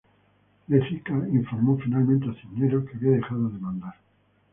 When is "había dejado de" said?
2.97-3.59